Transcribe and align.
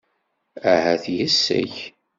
Ahat 0.71 1.05
yes-k. 1.15 1.75